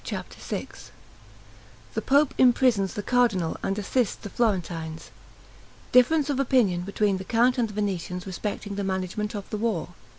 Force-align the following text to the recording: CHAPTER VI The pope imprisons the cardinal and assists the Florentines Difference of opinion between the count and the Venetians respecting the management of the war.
CHAPTER 0.03 0.39
VI 0.39 0.67
The 1.93 2.01
pope 2.01 2.33
imprisons 2.39 2.95
the 2.95 3.03
cardinal 3.03 3.57
and 3.61 3.77
assists 3.77 4.15
the 4.15 4.31
Florentines 4.31 5.11
Difference 5.91 6.27
of 6.27 6.39
opinion 6.39 6.81
between 6.81 7.17
the 7.17 7.23
count 7.23 7.59
and 7.59 7.69
the 7.69 7.75
Venetians 7.75 8.25
respecting 8.25 8.73
the 8.73 8.83
management 8.83 9.35
of 9.35 9.47
the 9.51 9.57
war. 9.57 9.89